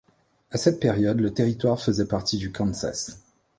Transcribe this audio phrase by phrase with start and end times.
[0.49, 3.21] À cette période le territoire faisait partie du Kansas.